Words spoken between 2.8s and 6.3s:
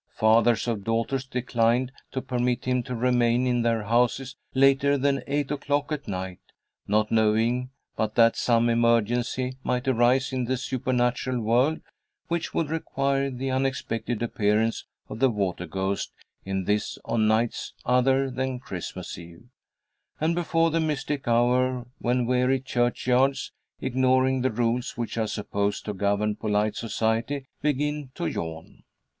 to remain in their houses later than eight o'clock at